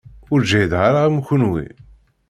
[0.33, 1.65] Ur ǧhideɣ ara am kenwi.